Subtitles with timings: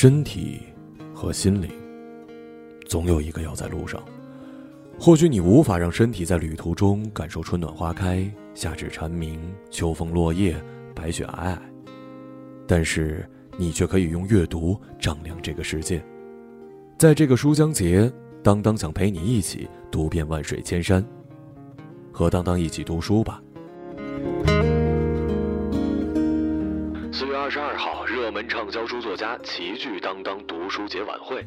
[0.00, 0.60] 身体
[1.12, 1.68] 和心灵，
[2.86, 4.00] 总有一个要在路上。
[4.96, 8.24] 或许你无法让身体在旅途中感受春暖花开、
[8.54, 9.40] 夏至蝉鸣、
[9.72, 10.54] 秋风落叶、
[10.94, 11.58] 白雪皑皑，
[12.64, 16.00] 但是你却可以用阅读丈量这个世界。
[16.96, 18.08] 在这个书香节，
[18.40, 21.04] 当当想陪你一起读遍万水千山，
[22.12, 23.42] 和当当一起读书吧。
[28.28, 31.42] 热门畅销书作家齐聚当当读书节晚会。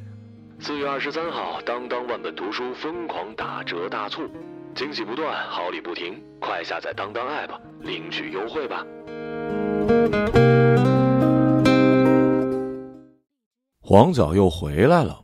[0.60, 4.28] 四月二十三号，当当万本图书疯狂打折大促，
[4.74, 8.84] 惊喜不断，好礼不停，快下载当当 app 领取优惠吧！
[13.80, 15.24] 黄角又回来了，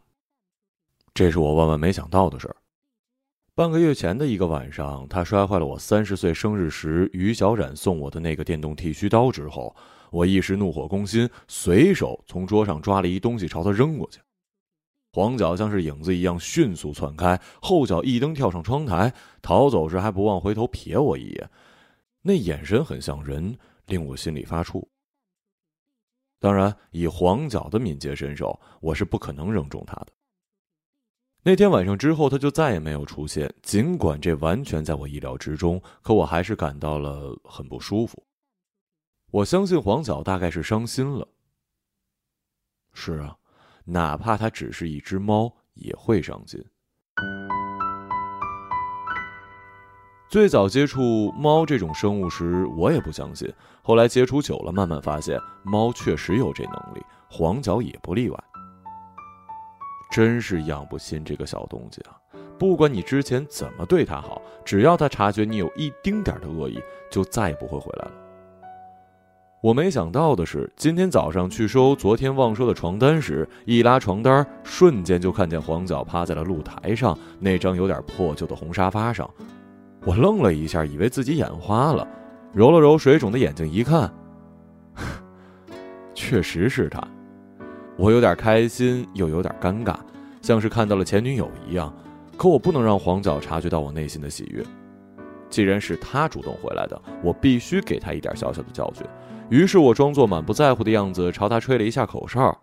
[1.16, 2.56] 这是我万万没想到的事儿。
[3.58, 9.75] 半个月前的一个晚上，他摔坏了我三十岁生日时于小冉送我的那个电动剃须刀之后。
[10.11, 14.19] 我一时怒火攻心，随手从桌上抓了一东西朝他扔过去。
[15.11, 21.50] 黄角像是影子一样迅速窜开，后脚一蹬跳上窗台，逃走时还不忘回头瞥我一眼，
[22.22, 24.85] 那眼神很像人，令我心里发怵。
[26.39, 30.08] 当然，以黄角的敏捷身手，我是不可能扔中他的。
[31.48, 33.50] 那天晚上之后，他就再也没有出现。
[33.62, 38.22] 尽管这完全在我意料之中，可我还是感到了很不舒服。
[39.31, 41.25] 我相信黄角大概是伤心了。
[42.92, 43.38] 是啊，
[43.86, 46.62] 哪怕它只是一只猫，也会伤心。
[50.30, 53.50] 最早接触猫这种生物时，我也不相信。
[53.81, 58.44] 后来接触久了，慢慢发现猫确实有这能力，黄角也不例外。
[60.09, 62.17] 真是养不亲这个小东西啊！
[62.58, 66.81] 不管你之前怎么对它好，只要它察觉你有一丁点的恶意，
[67.12, 68.12] 就再也不会回来了。
[69.62, 79.29] 我没想到的是，今天早上去收昨天忘收的床单时，一拉床单，瞬间就看见黄角趴在了露台上那张有点破旧的红沙发上。
[80.06, 82.07] 我愣了一下，以为自己眼花了，
[82.53, 84.12] 揉了揉水肿的眼睛，一看，
[86.16, 87.06] 确实是他。
[87.97, 89.96] 我有点开心，又有点尴尬，
[90.41, 91.91] 像是看到了前女友一样。
[92.38, 94.63] 可我不能让黄角察觉到我内心的喜悦。
[95.50, 99.03] 既然是他主动回来的，我必须给他一点小小的教训。
[99.50, 102.56] 于是我装作满不在乎的样子，朝他吹了一下口哨。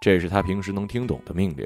[0.00, 1.64] 这是他平时能听懂的命令。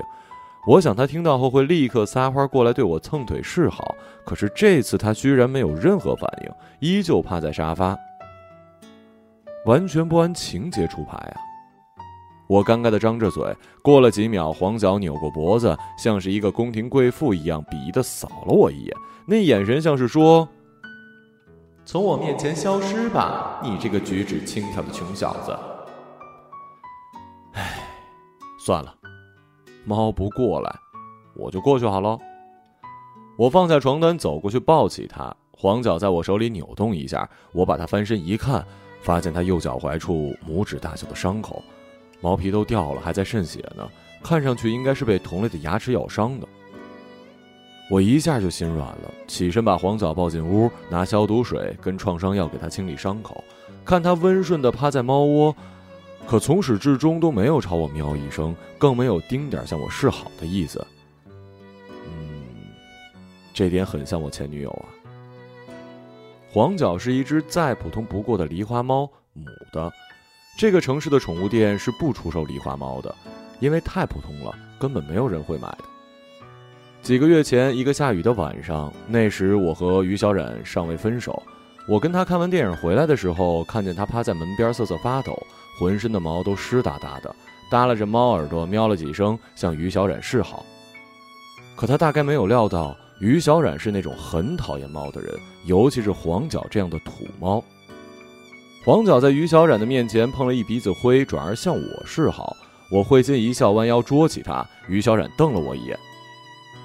[0.67, 3.95] 我想他听到后会立刻撒欢过来对我蹭腿示好。
[4.27, 7.97] 可是这次他居然没有任何反应，依旧趴在沙发，
[9.65, 11.48] 完全不按情节出牌啊！
[12.49, 13.57] 我尴尬的张着嘴。
[13.83, 20.49] 过了几秒，黄角扭过脖子，像是一个宫廷贵妇一样鄙夷的扫了我一眼，那眼神像是说。
[21.85, 25.59] 从我面前消失吧，你这个举止轻佻的穷小子！
[27.55, 27.83] 唉，
[28.61, 28.95] 算了，
[29.87, 30.75] 猫不过来，
[31.35, 32.19] 我就过去好了。
[33.39, 35.35] 我放下床单，走过去抱起它。
[35.51, 38.63] 黄脚在我手里扭动一下，我把它翻身一看，
[39.01, 41.63] 发现它右脚踝处拇指大小的伤口，
[42.21, 43.89] 毛皮都掉了，还在渗血呢，
[44.23, 46.49] 看上去应该是被同类的牙齿咬伤的。
[47.91, 53.43] 我一下就心软了，起身把黄角抱进屋，拿消毒水跟创伤药给他清理伤口，
[53.84, 55.56] 看他温顺地趴在猫窝，
[56.27, 60.87] 可从始至终都没有朝我喵一声，更没有丁点向我示好的意思。
[62.05, 62.45] 嗯，
[63.55, 64.85] 这点很像我前女友啊。
[66.50, 69.91] 黄角是一只再普通不过的狸花猫，母的。
[70.59, 73.15] 这个城市的宠物店是不出售狸花猫的，
[73.61, 75.85] 因为太普通了，根本没有人会买的。
[77.01, 81.41] 几个月前，一个下雨的晚上，那时我和于小冉尚未分手。
[81.87, 85.33] 我跟他看完电影回来的时候，看见他趴在门边瑟瑟发抖，
[85.79, 87.33] 浑身的毛都湿哒哒的，
[87.71, 90.67] 耷拉着猫耳朵，喵了几声，向于小冉示好。
[91.77, 95.32] 可他大概没有料到，于小冉是那种很讨厌猫的人，
[95.67, 97.62] 尤其是黄角这样的土猫。
[98.88, 102.56] 黄角在于小冉的面前碰了一鼻子灰，转而向我示好。
[102.90, 104.67] 我会心一笑，弯腰捉起他。
[104.88, 105.99] 于小冉瞪了我一眼。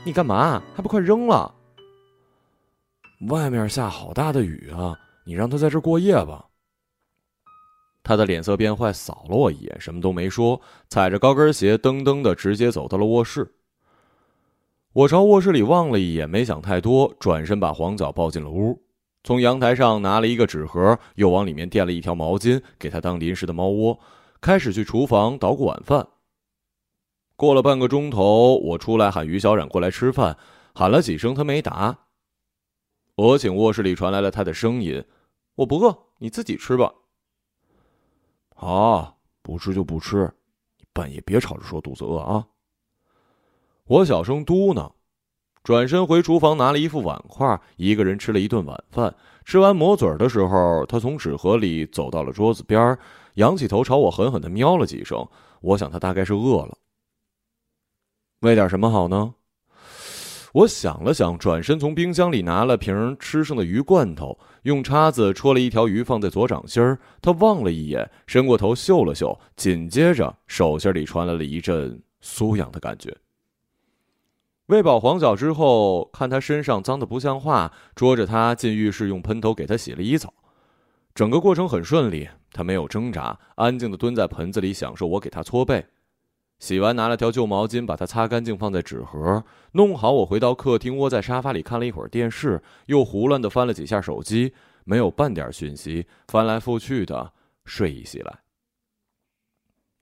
[0.03, 0.61] 你干嘛？
[0.75, 1.55] 还不快扔了！
[3.29, 5.00] 外面下好大的雨啊！
[5.25, 6.47] 你让他在这过夜吧。
[8.03, 10.59] 他的脸色变坏，扫了我一眼，什么都没说，
[10.89, 13.49] 踩着高跟鞋噔噔的直接走到了卧室。
[14.91, 18.82] 我朝卧室里望了一眼，没想太多，转身把黄角抱进了屋，
[19.23, 23.97] 从阳台上拿了一个纸盒，又往里面垫了一条毛巾，给他当临时的猫窝，
[24.41, 26.05] 开始去厨房捣鼓晚饭。
[27.37, 30.37] 过了半个钟头，我出来喊于小冉过来吃饭，
[30.75, 31.97] 喊了几声他没答。
[33.15, 35.03] 我请卧室里传来了他的声音
[35.55, 36.93] ：“我不饿，你自己吃吧。”
[38.55, 40.29] 好，不吃就不吃，
[40.77, 42.45] 你半夜别吵着说肚子饿啊。
[43.85, 44.91] 我小声嘟囔，
[45.63, 49.15] 转身回厨房拿了一副碗筷，一个人吃了一顿晚饭。
[49.45, 52.98] 吃完抹嘴的时候，他从纸盒里走到了桌子边，
[53.36, 55.25] 仰起头朝我狠狠的喵了几声。
[55.62, 56.77] 我想他大概是饿了。
[58.42, 59.36] 喂点什么好呢？
[60.51, 67.00] 我想了想，转身从冰箱里拿了瓶吃剩的鱼罐头，用叉子戳了一条鱼放在左掌心儿。
[67.21, 73.16] 他望了一眼，伸过头嗅了嗅，紧接着手心里传来了一阵酥痒的感觉。
[74.73, 80.33] 喂饱黄角之后，看他身上脏的不像话，捉着他进浴室，用喷头给他洗了一澡。
[81.13, 85.85] 整个过程很顺利，他没有挣扎，安静的蹲在盆子里享受我给他搓背。
[86.57, 89.43] 洗完，拿了条旧毛巾，把它擦干净，放在纸盒。
[89.73, 94.55] 弄好，我回到客厅，窝在沙发里看了一会儿电视，又胡乱的翻了几下手机，
[94.85, 97.31] 没有半点讯息，翻来覆去的，
[97.63, 98.43] 睡意袭来。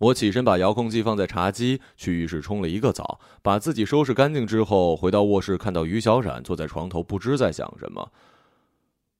[0.01, 8.11] 我起身把遥控器放在茶几，去浴室冲了一个澡，把自己收拾干净之后，回到卧室，看到于小冉坐在床头，不知在想什么。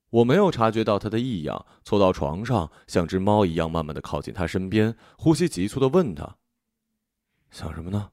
[0.10, 6.38] 我没有察觉到他的异样，凑到床上，像只猫一样慢慢的靠近他身边，呼吸急促的问他。
[7.52, 8.10] 想什么呢？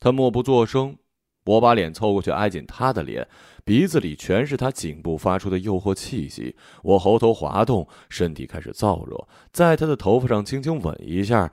[0.00, 0.96] 他默不作声，
[1.44, 3.26] 我把脸凑过去挨紧他的脸，
[3.64, 6.56] 鼻子里全是他颈部发出的诱惑气息。
[6.82, 11.52] 我喉头滑动，身体开始燥热，在他的头发上轻轻吻一下，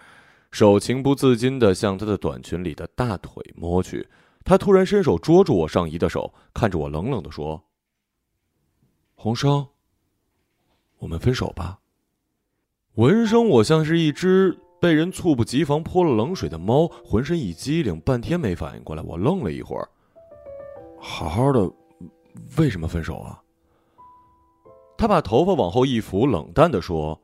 [0.50, 4.08] 手情不自禁的向他的短裙里的大腿摸去。
[4.44, 7.64] 他突然伸手捉住我上衣的手，看着我冷冷的说
[9.14, 9.68] ：“洪生，
[11.00, 11.80] 我们分手吧。”
[12.96, 14.58] 闻声，我像是一只。
[14.82, 19.04] 被人猝不及防泼了冷水的猫，浑身一激灵，半天没反应过来。
[19.04, 19.88] 我愣了一会儿，
[21.00, 21.72] 好好的，
[22.58, 23.40] 为什么分手啊？
[24.98, 27.20] 他把头发往后一扶，冷淡的说：“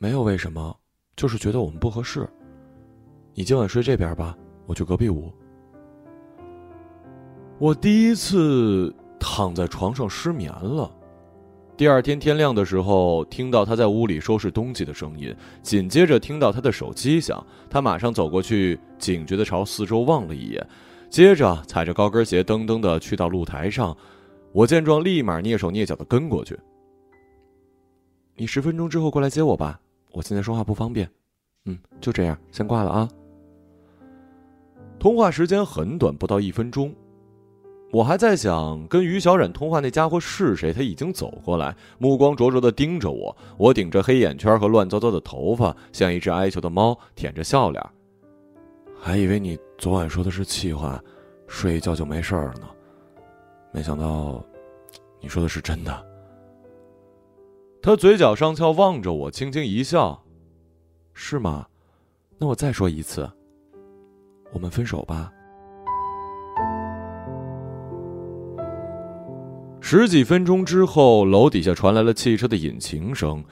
[0.00, 0.76] 没有为什么，
[1.16, 2.28] 就是觉得我们不合适。
[3.34, 5.32] 你今晚睡这边吧，我去隔壁屋。”
[7.58, 10.88] 我第一次躺在床上失眠了。
[11.78, 15.32] 第二天天亮的时候，听到他在屋里收拾东西的声音，
[15.62, 20.66] 紧接着听到他的手机响，他马上走过去，警觉的朝四周望了一眼，
[21.08, 23.96] 接着踩着高跟鞋噔噔的去到露台上。
[24.50, 26.58] 我见状，立马蹑手蹑脚的跟过去。
[28.34, 29.78] 你十分钟之后过来接我吧，
[30.10, 31.08] 我现在说话不方便。
[31.66, 33.08] 嗯，就这样，先挂了啊。
[34.98, 36.92] 通话时间很短，不到一分钟。
[37.90, 43.34] 我还在想跟于小冉通话那家伙是谁，他已经走过来，目光灼灼的盯着我。
[43.56, 47.82] 我顶着黑眼圈和乱糟糟的头发，像一只哀求的猫，舔着笑脸。
[49.00, 51.02] 还以为你昨晚说的是气话，
[51.46, 52.68] 睡一觉就没事了呢，
[53.72, 54.44] 没想到，
[55.20, 56.06] 你说的是真的。
[57.80, 60.22] 他嘴角上翘，望着我，轻轻一笑
[61.14, 61.66] ：“是吗？
[62.36, 63.30] 那我再说一次，
[64.52, 65.32] 我们分手吧。”
[69.90, 73.42] 十几分钟之后，楼底下传来了汽车的引擎声。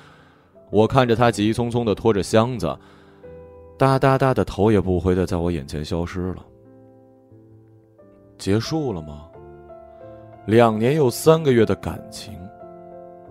[0.71, 2.79] 我看着他急匆匆的拖着箱子，
[3.79, 6.45] 哒哒哒的头也不回的在我眼前消失了。
[8.37, 9.31] 结束了吗？
[10.47, 12.39] 两年又三个月的感情，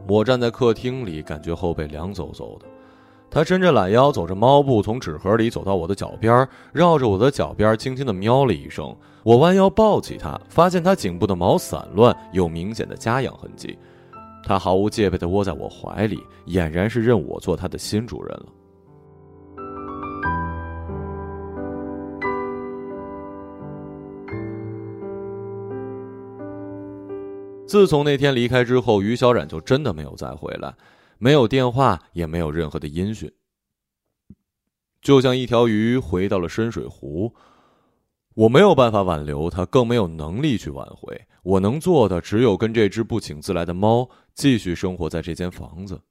[0.08, 2.66] 我站在客厅里，感觉后背凉飕飕的。
[3.30, 8.96] 他伸着懒腰，走着猫步，从纸盒里走到我的脚边，绕着我的脚边轻轻的喵了一声。
[9.24, 13.78] 我弯腰抱起他，发现他颈部的毛散乱，有明显的家养痕迹。
[14.44, 18.46] 他毫无戒备的窝在我怀里，俨然是认我做他的新主人了。
[27.68, 30.74] 自从那天离开之后，于小冉就真的没有再回来。
[31.18, 33.32] 没有电话，也没有任何的音讯，
[35.02, 37.34] 就像一条鱼回到了深水湖。
[38.34, 41.26] 我没有办法挽留它，更没有能力去挽回。
[41.42, 46.02] 我能做的，只有跟这只不请自来的猫继续生活在这间房子。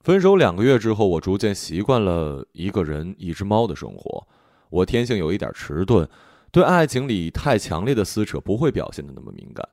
[0.00, 4.26] 分手两个月之后，我逐渐习惯了一个人、一只猫的生活。
[4.70, 6.08] 我天性有一点迟钝，
[6.50, 9.68] 对爱情里太强烈的撕扯不会表现的那么敏感。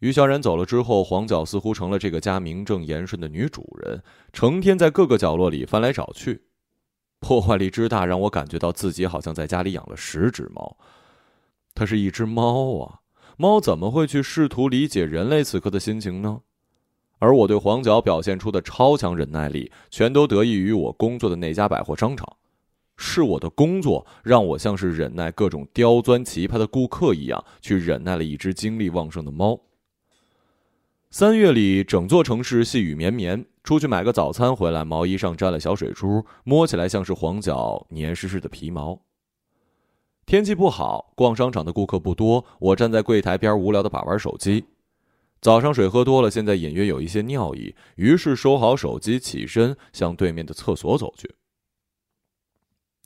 [0.00, 4.02] 于小冉走了之后，黄角似乎成了这个家名正言顺的女主人，
[4.32, 6.42] 成天在各个角落里翻来找去，
[7.18, 10.76] 破坏力之大，让我感觉到自己好像在家里养了十只猫。
[11.74, 13.00] 它是一只猫啊，
[13.36, 16.40] 猫怎么会去试图理解人类此刻的心情呢？
[17.18, 22.36] 而我对黄角表现出的超强忍耐力，全都得益于我工作的那家百货商场，
[22.96, 29.60] 是我的工作让我像是忍耐各种刁钻奇葩的顾客一样，去忍耐了一只精力旺盛的猫。
[31.12, 33.44] 三月里，整座城市细雨绵绵。
[33.64, 39.02] 出去买个早餐回来，毛衣上沾了小水珠，摸起来像是黄脚黏湿湿的皮毛。
[40.24, 44.66] 天气不好，逛商场的顾客不多，我站在柜台边无聊的把玩手机。
[45.40, 51.28] 早上水喝多了，现在隐约有一些尿意，于是收好手机，起身向对面的厕所走去。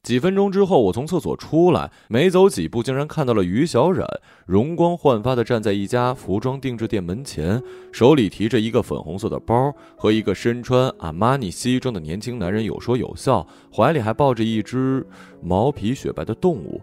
[0.05, 4.07] 几分钟之后，我从厕所出来，没走几步，竟然看到了于小冉，
[4.45, 15.05] 容光焕发的站在一家服装定制店门前，手里提着一个粉红色的包，和一个身穿阿玛尼西装的年轻男人有说有笑，怀里还抱着一只
[15.43, 16.79] 毛皮雪白的动物，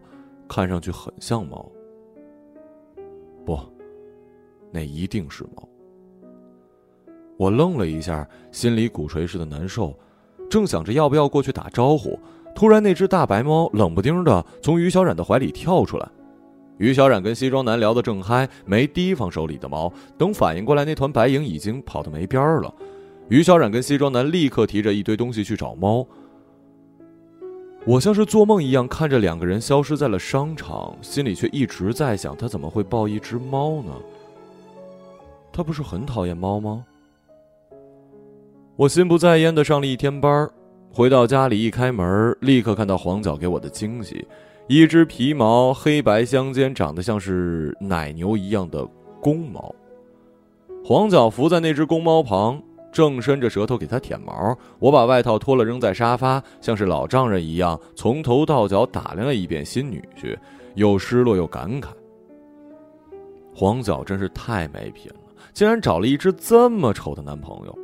[0.48, 1.72] 看上去很像猫。
[3.46, 3.60] 不，
[4.72, 5.70] 那一定是猫。
[7.38, 9.94] 我愣了一下，心里鼓槌似的难受，
[10.50, 12.20] 正想着要不要过去打招呼。
[12.54, 16.08] 突然，那只大白猫冷不丁的从于小冉的怀里跳出来。
[16.78, 19.92] 于小冉跟西装男聊得正嗨，没提防手里的猫。
[20.18, 22.74] 等反应过来，那团白影已经跑得没边儿了。
[23.30, 26.06] 于小冉跟西装男立刻提着一堆东西去找猫。
[27.86, 33.92] 我像是做梦一样看着两个人消失在了商场，心里却一直在想：他怎么会抱一只猫呢？
[35.52, 36.84] 他不是很讨厌猫吗？
[38.76, 40.52] 我心不在焉的上了一天班儿。
[40.94, 44.28] 回到家里，一开门，立刻看到黄角给我的惊喜：
[44.68, 48.86] 一只皮毛黑白相间、长得像是奶牛一样的
[49.22, 49.74] 公猫。
[50.84, 54.54] 黄角伏在那只公猫旁，正伸着舌头给它舔毛。
[54.80, 60.38] 我把外套脱了，扔在沙发，像是老丈人一样，从头到脚打量了一遍新女婿，
[60.76, 61.88] 又失落又感慨：
[63.56, 67.78] 黄角真是太没品了，竟然找了一只这么丑的男朋友。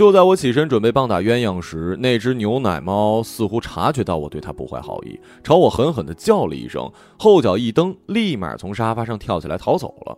[0.00, 10.16] 就在我起身准备棒打鸳鸯时，那只牛奶猫似乎察觉到我对它不怀好意，朝我狠狠地叫了一声，后脚一蹬，立马从沙发上跳起来逃走了。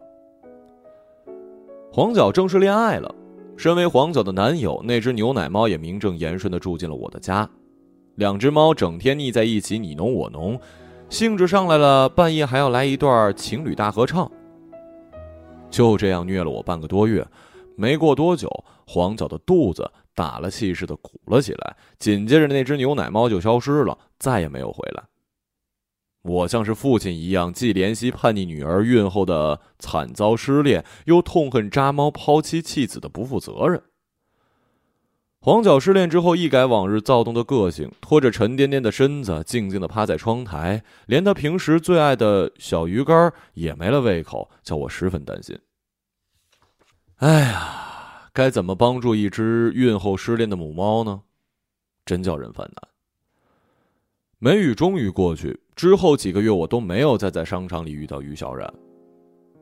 [1.90, 3.12] 黄角正式恋爱了，
[3.56, 7.50] 身为黄角的男友，那只牛奶猫也名正言顺地住进了我的家。
[8.14, 10.56] 两只猫整天腻在一起，你侬我侬，
[11.08, 14.30] 兴致上来了，半夜还要来一段情侣大合唱。
[15.70, 17.26] 就这样虐了我半个多月。
[17.82, 18.48] 没过多久，
[18.86, 25.02] 黄角的肚子打了气似的鼓了起来，紧接着那只牛奶猫就消失了，再也没有回来。
[26.22, 33.82] 我像是父亲一样，既怜惜叛逆女儿孕后的惨遭失恋，又痛恨渣猫抛妻弃子的不负责任。
[35.40, 45.58] 黄角失恋之后，一改往日躁动的个性，拖着沉甸甸的身子，静静的趴在窗台，连他平时最爱的小鱼干也没了胃口，叫我十分担心。
[47.22, 51.22] 哎呀，该怎么帮助一只孕后失恋的母猫呢？
[52.04, 52.88] 真叫人犯难。
[54.40, 58.68] 梅雨终于过去之后几个月，我都没有再在商场里遇到于小冉，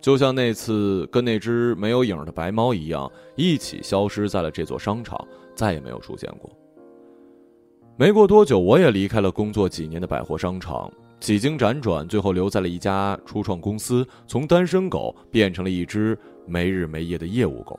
[0.00, 5.22] 就像那次跟那只没有影的白猫一样，一起消失在了这座商场，
[5.54, 6.50] 再也没有出现过。
[7.98, 16.18] 没过多久，我也离开了工作几年的百货商场，几经辗转，最后留在了一家初创公司，从单身狗变成了一只。
[16.46, 17.78] 没日没夜的业务狗，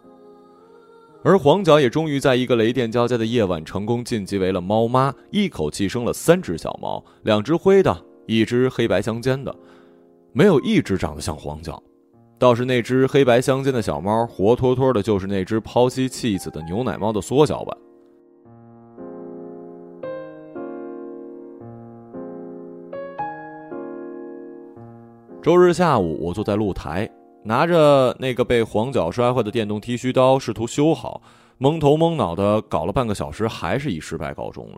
[1.26, 9.54] 而黄角也终于在一个雷电交加的夜晚成功晋级为了猫妈，一口气生了三只小猫，两只灰的，一只黑白相间的，
[10.32, 11.84] 没有一只长得像黄角，
[12.40, 17.78] 倒是那只黑白相间的小猫，活脱脱的就是那只抛妻弃子的牛奶猫的缩小版。
[25.42, 27.10] 周日下午，我坐在露台。
[27.44, 31.20] 拿着那个被黄角摔坏的电动剃须刀，试图修好，
[31.58, 34.78] 蒙头蒙脑的搞了半个小时，还是以失败告终了。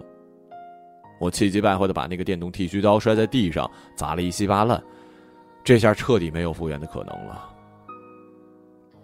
[1.20, 4.82] 我气急败坏的把那个电动剃须刀摔在地上，砸了一稀巴烂。
[5.65, 7.50] 这下彻底没有复原的可能了。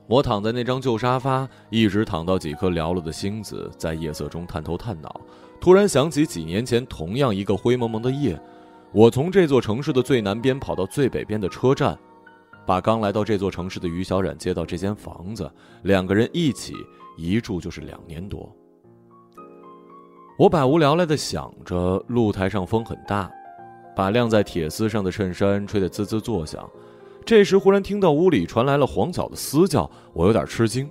[0.07, 5.19] 我躺在那张旧沙发，一直躺到几颗寥落的星子在夜色中探头探脑。
[5.59, 8.39] 突然想起几年前同样一个灰蒙蒙的夜，
[8.91, 11.97] 我从这座城市的最南边跑到最北边的车站。
[12.65, 16.75] 把刚来到这座城市的于小冉接到这间房子，两个人一起
[17.17, 18.47] 一住就是两年多。
[20.37, 23.27] 我百无聊赖的想着，露台上风很大，
[23.95, 26.69] 把晾在铁丝上的衬衫吹得滋滋作响。
[27.25, 30.87] 这时忽然听到屋里传来了黄角的嘶叫，我有点吃惊，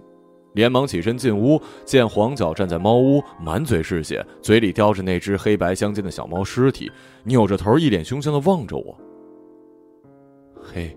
[0.54, 6.90] 连忙起身进屋，见黄角站在猫屋，满嘴是血，嘴里叼着那只黑白相间的小猫尸体，
[7.24, 8.98] 扭着头，一脸凶相的望着我。
[10.60, 10.96] 嘿。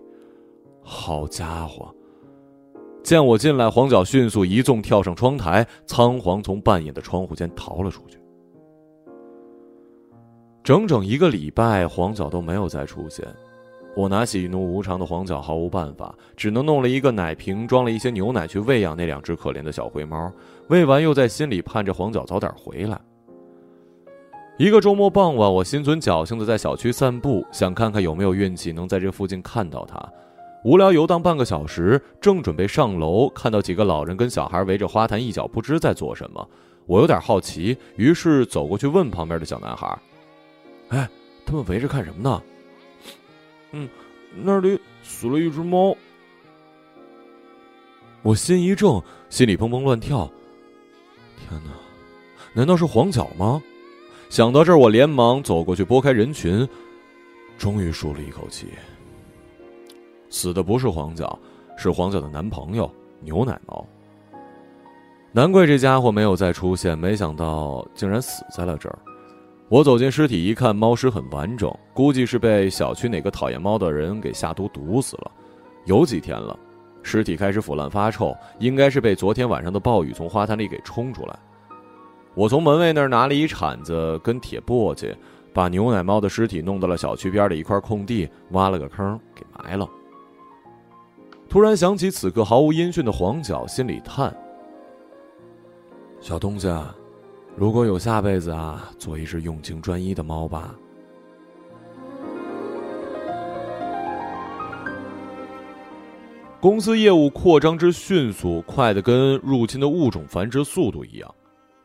[0.84, 1.94] 好家伙！
[3.04, 8.20] 见我进来，黄角迅速一纵跳上窗台，仓皇从半掩的窗户间逃了出去。
[10.64, 13.26] 整整一个礼拜，黄角都没有再出现。
[13.94, 20.32] 我拿喜怒无常的黄脚毫无办法，只能弄了一个奶瓶，装了一些牛奶去喂养那两只可怜的小灰猫。
[20.70, 23.00] 喂完，又在心里盼着黄脚早点回来。
[24.58, 30.02] 一个周末傍晚，我心存侥幸的在小区散步，想看看有没有运气能在这附近看到它。
[30.64, 36.48] 无聊游荡半个小时，正准备上楼，看到几个老人跟小孩围着花坛一角，不知在做什么。
[36.86, 40.00] 我有点好奇，于是走过去问旁边的小男孩
[40.90, 41.10] ：“哎，
[41.46, 42.42] 他们围着看什么呢？”
[43.72, 43.90] 嗯，
[44.36, 45.96] 那里死了一只猫。
[48.22, 50.30] 我心一怔，心里砰砰乱跳。
[51.38, 51.72] 天哪，
[52.54, 53.62] 难道是黄角吗？
[54.30, 56.68] 想到这儿，我连忙走过去拨开人群，
[57.58, 58.68] 终于舒了一口气。
[60.30, 61.38] 死的不是黄角，
[61.78, 63.86] 是黄角的男朋友牛奶猫。
[65.34, 69.00] 难怪这家伙没有再出现，没想到竟然死在了这儿。
[69.72, 75.32] 我走进尸体一看，猫尸很完整，估计是被小区哪个讨厌猫的人给下毒毒死了。
[75.86, 76.60] 有几天了，
[77.02, 81.40] 尸体开始腐烂发臭，应该是被昨天晚上的暴雨从花坛里给冲出来。
[82.34, 85.16] 我从门卫那儿拿了一铲子跟铁簸箕，
[85.54, 89.88] 把牛奶猫的尸体弄到了小区边的一块空地，挖了个坑给埋了。
[91.48, 94.36] 突然想起此刻毫无音讯的黄角，心里叹：
[96.20, 96.94] 小东家。
[97.56, 100.74] 如果有下辈子啊，做一只用情专一的猫吧。
[106.60, 111.36] 公司业务扩张之迅速，快的跟入侵的物种繁殖速度一样。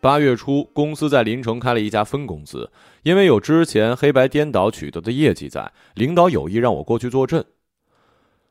[0.01, 2.71] 八月初，公司在临城开了一家分公司，
[3.03, 7.45] 因为有之前黑白颠倒取得的业绩在，领导有意让我过去坐镇。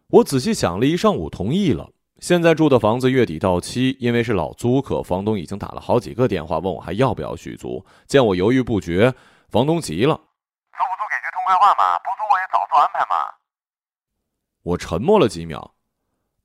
[0.07, 1.89] 我仔细想了一上午，同意了。
[2.19, 7.85] 现在住的房子月底到期，因为是老租客，房东已经打了好几个电话问我还要不要续租。
[8.07, 9.13] 见我犹豫不决，
[9.49, 10.15] 房东急了
[10.71, 13.31] ：“租不租给句痛快话嘛，不租我也早做安排嘛。”
[14.63, 15.75] 我沉默了几秒，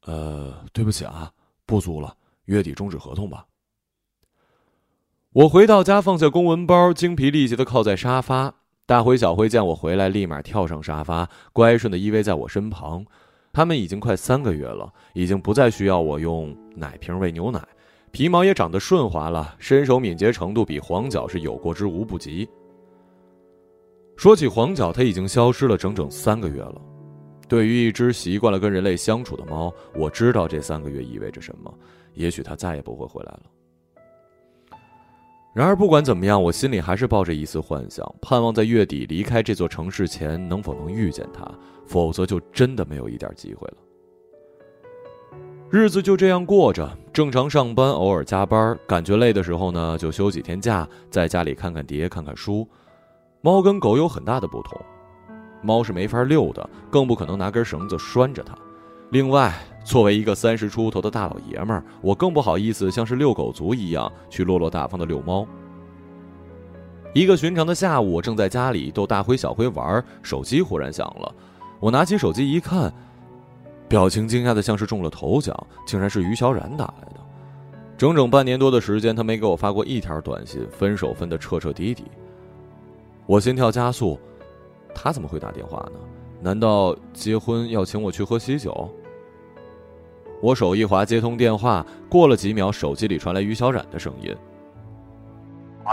[0.02, 1.30] 呃，对不起啊，
[1.64, 2.16] 不租了，
[2.46, 3.46] 月底终止合同吧。
[5.32, 8.54] 我回到家，放下公文包，精疲力竭的靠在沙发。
[8.84, 13.06] 大灰、小灰见我回来，立马跳上沙发，乖顺的依偎在我身旁。
[13.52, 17.60] 他们已经快三个月了，已经不再需要我用奶瓶喂牛奶，
[18.12, 22.48] 皮毛也长得顺滑了，身手敏捷程度比黄角是有过之无不及。
[24.16, 26.80] 说起黄角，它已经消失了整整三个月了。
[27.48, 31.74] 对于一只习惯了跟人类相处的猫，我知道这三个月意味着什么，
[32.14, 33.42] 也许它再也不会回来了。
[35.52, 41.44] 然而不管怎么样，我心里还是抱着一丝幻想，盼望在月底离开这座城市前，能否能遇见它。
[41.90, 43.74] 否则就真的没有一点机会了。
[45.68, 52.66] 日子就这样过着，正常上班，偶尔加班，感觉累的时候呢，就休几天假，在家里看看碟，看看书。
[53.40, 54.80] 猫跟狗有很大的不同，
[55.62, 58.56] 猫是没法遛的，更不可能拿根绳子拴着它。
[59.10, 59.52] 另外，
[59.84, 65.44] 作为一个三十出头的大老爷们儿，我更不好意思像是遛狗族一样去落落大方的遛猫。
[67.12, 71.34] 一个寻常的下午，正在家里逗大灰小灰玩，手机忽然响了。
[71.80, 72.92] 我拿起手机一看，
[73.88, 77.20] 表情惊讶的像是中了头奖，竟然是于小冉打来的。
[77.96, 82.04] 整整半年多的时间，他没给我发过一条短信，分手分的彻彻底底。
[83.26, 84.18] 我心跳加速，
[84.94, 85.98] 他怎么会打电话呢？
[86.40, 88.90] 难道结婚要请我去喝喜酒？
[90.42, 94.34] 我手一滑，接通电话，过了几秒，手机里传来于小冉的声音
[95.84, 95.92] ：“喂，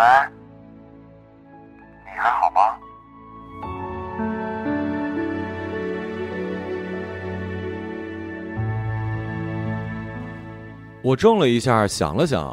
[11.03, 12.43] 我怔了一下，想了想，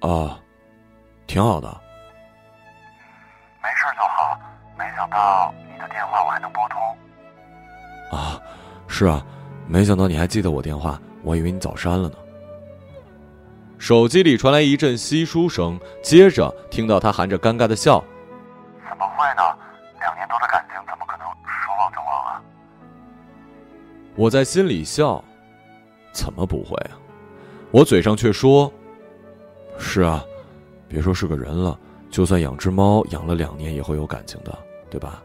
[0.00, 0.38] 啊，
[1.26, 1.68] 挺好的。
[3.62, 4.38] 没事就好。
[4.78, 6.78] 没想到你的电话我还能拨通。
[8.12, 8.40] 啊，
[8.86, 9.24] 是啊，
[9.66, 12.16] 没想到你还记得我电话，我以为你早删了呢。
[13.78, 18.02] 手机里传来一阵稀疏声，接着听到他含着尴尬的笑。
[18.88, 19.42] 怎么会呢？
[20.00, 22.42] 两年多的感情怎么可能说忘就忘啊？
[24.14, 25.22] 我在心里笑，
[26.12, 26.96] 怎么不会啊？
[27.72, 28.72] 我嘴上却说
[29.78, 30.24] ：“是啊，
[30.88, 31.78] 别说是个人了，
[32.10, 34.56] 就算养只猫，养了两年也会有感情的，
[34.88, 35.22] 对吧？”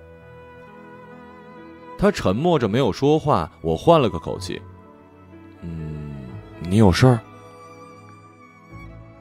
[1.97, 3.49] 他沉默着没有说话。
[3.61, 4.59] 我换了个口气
[5.61, 6.15] ：“嗯，
[6.59, 7.19] 你有事儿？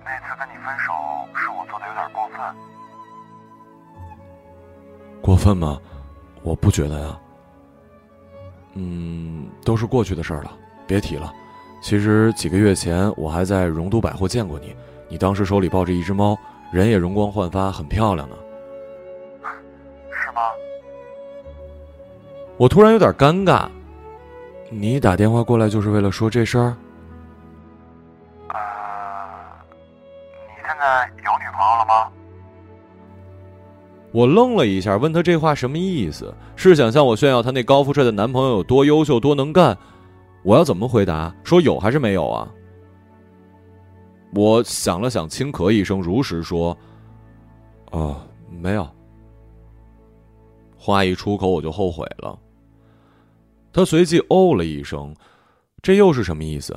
[0.03, 0.93] 那次跟你分手
[1.35, 2.41] 是我做的有点过分。
[5.21, 5.79] 过分吗？
[6.43, 7.21] 我不觉得呀。
[8.73, 10.57] 嗯，都是过去的事儿了，
[10.87, 11.33] 别提了。”
[11.81, 14.77] 其实几个月前，我还在荣都百货见过你，
[15.09, 16.39] 你当时手里抱着一只猫，
[16.71, 18.37] 人也容光焕发，很漂亮呢。
[20.11, 20.43] 是吗？
[22.59, 23.67] 我突然有点尴尬。
[24.69, 26.77] 你打电话过来就是为了说这事儿？
[28.49, 28.55] 呃，
[30.47, 32.13] 你现在有女朋友了吗？
[34.13, 36.33] 我愣了一下，问他这话什么意思？
[36.57, 39.77] 是想向我炫耀他那高富帅的男朋友有多优秀、多能干？
[40.43, 41.35] 我要怎么回答？
[41.45, 42.49] 说有还是没有啊？
[44.35, 46.77] 我想了想，轻咳一声，如实说
[47.91, 48.17] ：“哦，
[48.49, 48.89] 没有。”
[50.79, 52.39] 话一出口，我就后悔了。
[53.73, 55.15] 他随即哦了一声，
[55.83, 56.77] 这又是什么意思？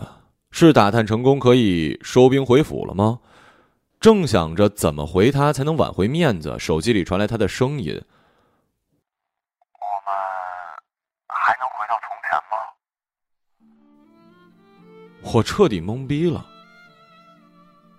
[0.52, 3.20] 是打探成功可以收兵回府了吗？
[4.00, 8.02] 正想着怎么回他才能挽回面子，手机里传来他的声音
[15.32, 16.46] ：“我彻底懵逼了。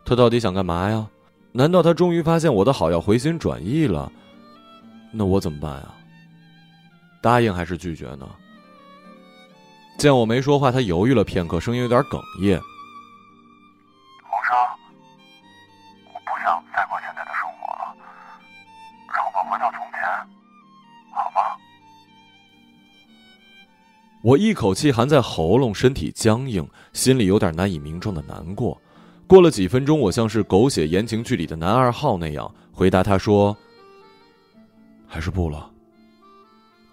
[0.04, 1.08] 他到底想干嘛呀？
[1.52, 4.10] 难道他终于发现我的好要回心转意了？
[5.12, 5.94] 那我怎么办呀？
[7.22, 8.28] 答应还是拒绝呢？
[9.96, 12.60] 见我没说话，他犹豫了片刻，声音有点哽咽
[24.24, 28.80] ：“我一口气含在喉咙，身体僵硬，心里有点难以名状的难过。
[29.26, 33.54] 过了几分钟，我像是狗血言情剧里的男二号那样回答他说
[35.06, 35.70] ：“还是不了，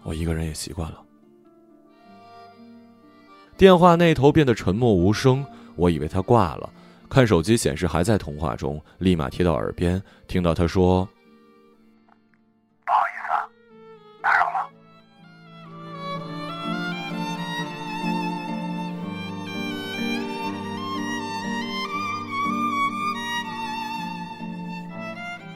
[0.04, 1.02] 我一个人也习惯了。
[3.56, 5.46] ”电话那头变得沉默无声，
[5.78, 6.70] 我以为他挂了，
[7.10, 11.08] 看手机显示还在通话中，立马贴到耳边，听到他说：“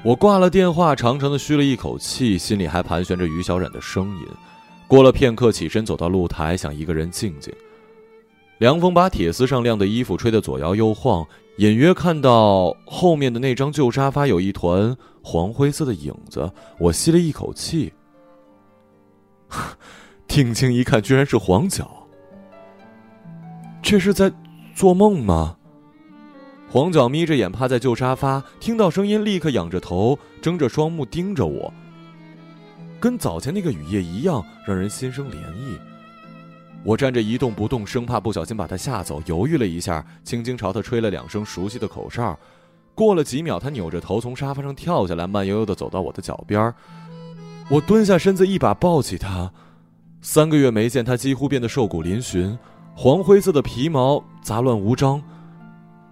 [0.06, 4.28] 我挂了电话，长长的吁了一口气，心里还盘旋着于小冉的声音。
[4.88, 7.52] 过了片刻，起身走到露台，想一个人静静。
[8.60, 11.26] 凉风把铁丝上晾的衣服吹得左摇右晃，
[11.58, 16.52] 隐约看到后面的那张旧沙发有一团黄灰色的影子。
[16.78, 17.92] 我吸了一口气，
[20.28, 21.90] 定睛一看，居然是黄角。
[23.82, 24.32] 这是在
[24.76, 25.58] 做梦吗？
[26.68, 31.74] 黄角眯着眼趴在旧沙发，听到声音立刻仰着头，睁着双目盯着我，
[33.00, 35.78] 跟早前那个雨夜一样，让人心生涟漪。
[36.84, 42.38] 我站着一动不动，生怕不小心把他吓走，犹豫了一下，轻轻朝他吹了两声熟悉的口哨。
[42.94, 46.74] 过了几秒，他扭着头从沙发上跳下来，慢悠悠地走到我的脚边。
[47.70, 49.52] 我蹲下身子，一把抱起他。
[50.22, 52.58] 三个月没见，他几乎变得瘦骨嶙峋，
[52.96, 55.22] 黄灰色的皮毛杂乱无章。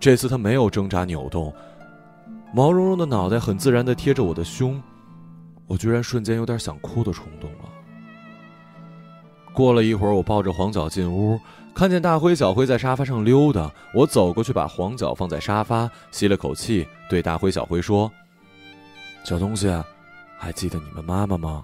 [0.03, 1.53] 这次他没有挣扎扭动，
[2.53, 4.83] 毛茸茸的脑袋很自然地贴着我的胸。
[5.65, 7.69] 我居然瞬间有点想哭的冲动了。
[9.53, 11.39] 过了一会儿，我抱着黄角进屋，
[11.73, 13.71] 看见大辉、小辉在沙发上溜达。
[13.95, 18.11] 我走过去，把黄角放在沙发，吸了口气，对大辉、小辉说
[19.23, 19.69] ：“小东西，
[20.37, 21.63] 还记得你们妈妈吗？”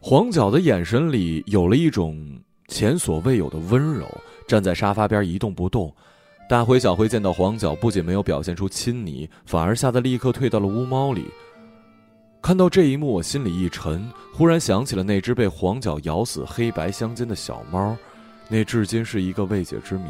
[0.00, 4.08] 黄角的眼神里有了一种前所未有的温柔，
[4.48, 5.94] 站在沙发边一动不动。
[6.52, 11.24] 大灰、小灰见到黄角，不仅没有表现出亲昵，反而吓得立刻退到了屋猫里。
[12.42, 17.96] 看到这一幕，我心里一沉，忽然想起了那只被黄角咬死、黑白相间的小猫，
[18.50, 20.04] 那至今是一个未解之谜。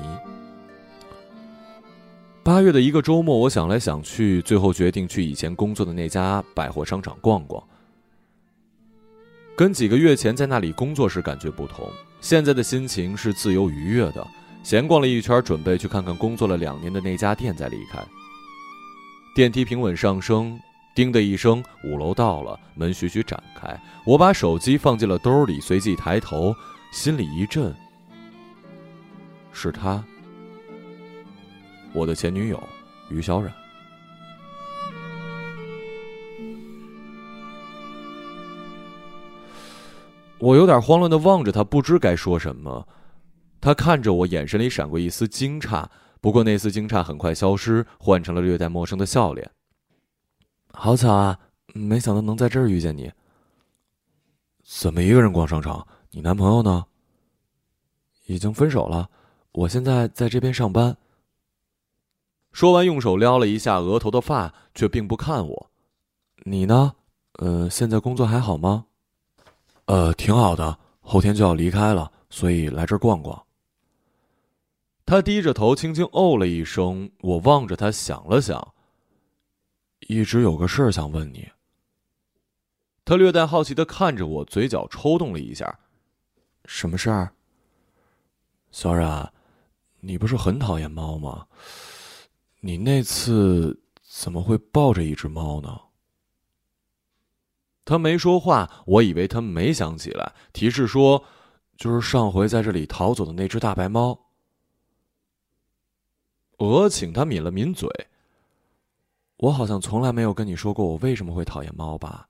[2.42, 7.62] 八月的一个周末，我想来想去，最后决定去以前工作的那家百货商场逛逛。
[9.54, 11.88] 跟几个月前在那里工作时感觉不同，
[12.20, 14.26] 现在的心情是自由愉悦的。
[14.62, 18.02] 闲逛了一圈，准备去看看工作了两年的那家店，再离开。
[19.34, 20.58] 电梯平稳上升。
[20.94, 23.74] 叮的一声，五楼到了，门徐徐展开。
[24.04, 26.54] 我把手机放进了兜里，随即抬头，
[26.92, 27.74] 心里一震。
[29.52, 30.04] 是他，
[31.94, 32.62] 我的前女友
[33.08, 33.50] 于小冉。
[40.38, 42.86] 我有点慌乱的望着她，不知该说什么。
[43.62, 45.86] 他看着我，眼神里闪过一丝惊诧，
[46.20, 49.48] 不过那丝惊诧很快消失，换成了略带陌生的笑脸。
[50.72, 51.38] 好巧啊！
[51.72, 53.12] 没想到能在这儿遇见你。
[54.64, 55.86] 怎么一个人逛商场？
[56.10, 56.86] 你男朋友呢？
[58.26, 59.08] 已经分手了。
[59.52, 60.96] 我现在在这边上班。
[62.50, 65.70] 说完，用手撩了一下额头的发，却并不看我。
[66.44, 66.94] 你呢？
[67.34, 68.86] 呃，现在工作还好吗？
[69.84, 70.76] 呃，挺好的。
[71.00, 73.40] 后天就要离开了，所以来这儿逛逛。
[75.12, 77.10] 他低着头，轻轻哦了一声。
[77.20, 78.72] 我望着他，想了想。
[80.08, 81.46] 一直有个事儿想问你。
[83.04, 85.78] 他略带好奇的看着我，嘴角抽动了一下。
[86.64, 87.30] 什么事儿？
[88.70, 89.30] 小冉，
[90.00, 91.46] 你不是很讨厌猫吗？
[92.60, 95.78] 你那次怎么会抱着一只猫呢？
[97.84, 101.22] 他没说话，我以为他没想起来，提示说
[101.76, 104.18] ：“就是上回在这里逃走的那只大白猫。”
[106.68, 107.88] 鹅请他抿了抿嘴。
[109.36, 112.28] 我好像从来没有跟你说过我为什么会讨厌猫吧？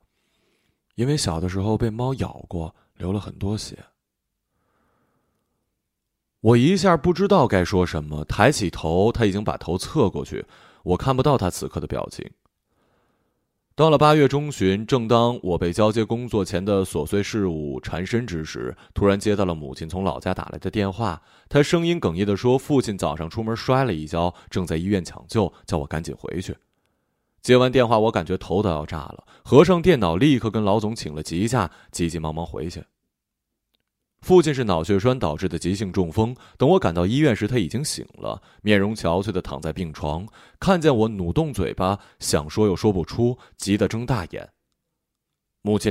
[0.94, 3.78] 因为小的时候被猫咬过，流了很多血。
[6.40, 10.44] 我一下不知道该说什么，抬起头，他已经把头侧过去，
[10.82, 12.30] 我看不到他此刻的表情。
[13.74, 21.22] 到了八月中旬，正当我被交接工作前的琐碎事务缠身之时，突然接到了母亲从老家打来的电话。
[21.48, 26.54] 她声音哽咽地说：“父亲早上出门摔了一跤，正在医院抢救，叫我赶紧回去。”
[27.40, 32.84] 接完电话，我感觉头都要炸了，合上电脑，立刻跟老总请了急假，急急忙忙回去。
[34.22, 36.34] 父亲是脑血栓导致的急性中风。
[36.56, 40.26] 等我赶到医院时，他已经醒了，面容憔悴的躺在病床。
[40.60, 44.48] 看见我，努动嘴巴，想说又说不出，急得睁大眼。
[45.62, 45.90] 母亲